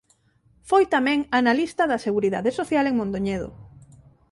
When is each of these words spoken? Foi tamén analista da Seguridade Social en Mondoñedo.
Foi 0.69 0.83
tamén 0.95 1.19
analista 1.39 1.83
da 1.91 2.03
Seguridade 2.07 2.51
Social 2.59 2.85
en 2.87 2.95
Mondoñedo. 2.99 3.49